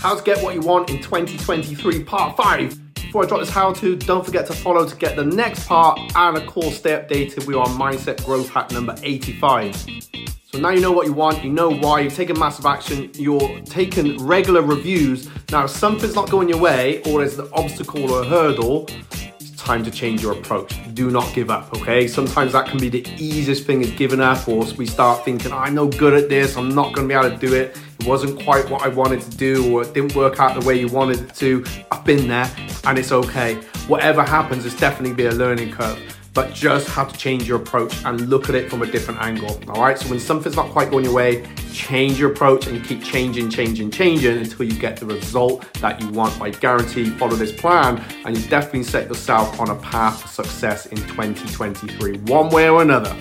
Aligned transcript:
How 0.00 0.14
to 0.14 0.22
get 0.22 0.40
what 0.44 0.54
you 0.54 0.60
want 0.60 0.90
in 0.90 1.02
2023, 1.02 2.04
part 2.04 2.36
five. 2.36 2.78
Before 2.94 3.24
I 3.24 3.26
drop 3.26 3.40
this 3.40 3.50
how 3.50 3.72
to, 3.72 3.96
don't 3.96 4.24
forget 4.24 4.46
to 4.46 4.52
follow 4.52 4.86
to 4.86 4.94
get 4.94 5.16
the 5.16 5.24
next 5.24 5.66
part 5.66 5.98
and 6.14 6.36
of 6.36 6.46
course 6.46 6.76
stay 6.76 6.90
updated 6.90 7.48
with 7.48 7.56
our 7.56 7.66
mindset 7.66 8.24
growth 8.24 8.48
hack 8.48 8.70
number 8.70 8.94
85. 9.02 9.74
So 10.44 10.60
now 10.60 10.70
you 10.70 10.80
know 10.80 10.92
what 10.92 11.06
you 11.06 11.12
want, 11.12 11.42
you 11.42 11.50
know 11.50 11.70
why, 11.70 12.00
you've 12.00 12.14
taken 12.14 12.38
massive 12.38 12.64
action, 12.64 13.10
you're 13.14 13.60
taking 13.62 14.24
regular 14.24 14.62
reviews. 14.62 15.28
Now, 15.50 15.64
if 15.64 15.70
something's 15.70 16.14
not 16.14 16.30
going 16.30 16.48
your 16.48 16.58
way 16.58 17.02
or 17.02 17.18
there's 17.18 17.36
an 17.40 17.48
obstacle 17.52 18.08
or 18.08 18.22
a 18.22 18.24
hurdle, 18.24 18.86
it's 19.40 19.50
time 19.50 19.82
to 19.82 19.90
change 19.90 20.22
your 20.22 20.32
approach. 20.32 20.78
Do 20.94 21.10
not 21.10 21.34
give 21.34 21.50
up, 21.50 21.74
okay? 21.74 22.06
Sometimes 22.06 22.52
that 22.52 22.68
can 22.68 22.78
be 22.78 22.88
the 22.88 23.04
easiest 23.16 23.66
thing 23.66 23.82
is 23.82 23.90
giving 23.90 24.20
up, 24.20 24.46
or 24.46 24.64
we 24.76 24.86
start 24.86 25.24
thinking, 25.24 25.52
I'm 25.52 25.74
no 25.74 25.88
good 25.88 26.14
at 26.14 26.28
this, 26.28 26.56
I'm 26.56 26.72
not 26.72 26.94
gonna 26.94 27.08
be 27.08 27.14
able 27.14 27.30
to 27.30 27.36
do 27.36 27.52
it. 27.52 27.76
Wasn't 28.08 28.42
quite 28.42 28.70
what 28.70 28.80
I 28.80 28.88
wanted 28.88 29.20
to 29.20 29.36
do, 29.36 29.70
or 29.70 29.82
it 29.82 29.92
didn't 29.92 30.14
work 30.14 30.40
out 30.40 30.58
the 30.58 30.66
way 30.66 30.80
you 30.80 30.88
wanted 30.88 31.20
it 31.20 31.34
to. 31.34 31.62
I've 31.92 32.06
been 32.06 32.26
there, 32.26 32.50
and 32.84 32.98
it's 32.98 33.12
okay. 33.12 33.56
Whatever 33.86 34.22
happens, 34.22 34.64
it's 34.64 34.80
definitely 34.80 35.14
be 35.14 35.26
a 35.26 35.32
learning 35.32 35.72
curve 35.72 36.00
but 36.38 36.54
just 36.54 36.88
have 36.88 37.12
to 37.12 37.18
change 37.18 37.48
your 37.48 37.60
approach 37.60 38.04
and 38.04 38.28
look 38.28 38.48
at 38.48 38.54
it 38.54 38.70
from 38.70 38.80
a 38.82 38.86
different 38.86 39.20
angle. 39.20 39.60
All 39.70 39.82
right. 39.82 39.98
So 39.98 40.08
when 40.08 40.20
something's 40.20 40.54
not 40.54 40.70
quite 40.70 40.88
going 40.88 41.02
your 41.02 41.12
way, 41.12 41.44
change 41.72 42.16
your 42.16 42.30
approach 42.30 42.68
and 42.68 42.84
keep 42.84 43.02
changing, 43.02 43.50
changing, 43.50 43.90
changing 43.90 44.38
until 44.38 44.66
you 44.66 44.78
get 44.78 44.98
the 44.98 45.06
result 45.06 45.66
that 45.80 46.00
you 46.00 46.08
want. 46.10 46.40
I 46.40 46.50
guarantee 46.50 47.06
follow 47.06 47.34
this 47.34 47.50
plan 47.50 48.00
and 48.24 48.38
you 48.38 48.48
definitely 48.48 48.84
set 48.84 49.08
yourself 49.08 49.58
on 49.58 49.70
a 49.70 49.76
path 49.76 50.22
to 50.22 50.28
success 50.28 50.86
in 50.86 50.98
2023, 50.98 52.18
one 52.18 52.50
way 52.50 52.68
or 52.68 52.82
another. 52.82 53.16